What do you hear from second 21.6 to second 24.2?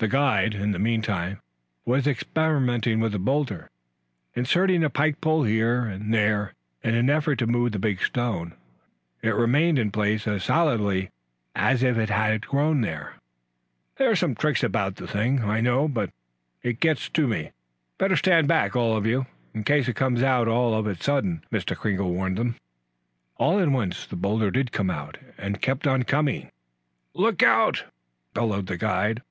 Kringle warned them. All at once the